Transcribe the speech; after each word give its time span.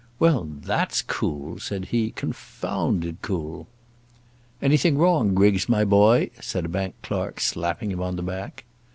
"Well, 0.17 0.45
that's 0.49 1.03
cool," 1.03 1.59
said 1.59 1.89
he; 1.93 2.09
"confounded 2.09 3.17
cool!" 3.21 3.67
"Anything 4.59 4.97
wrong, 4.97 5.35
Griggs, 5.35 5.69
my 5.69 5.85
boy?" 5.85 6.31
said 6.39 6.65
a 6.65 6.69
bank 6.69 6.95
clerk, 7.03 7.39
slapping 7.39 7.91
him 7.91 8.01
on 8.01 8.15
the 8.15 8.23
back. 8.23 8.63